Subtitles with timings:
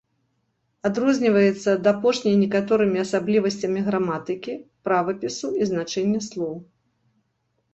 [0.87, 4.53] Адрозніваецца ад апошняй некаторымі асаблівасцямі граматыкі,
[4.89, 6.55] правапісу і значэння слоў.